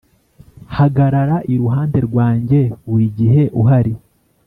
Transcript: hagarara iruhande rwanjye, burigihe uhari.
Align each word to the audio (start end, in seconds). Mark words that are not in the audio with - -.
hagarara 0.75 1.37
iruhande 1.53 1.97
rwanjye, 2.07 2.59
burigihe 2.87 3.41
uhari. 3.61 3.93